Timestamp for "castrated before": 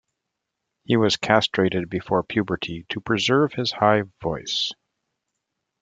1.15-2.23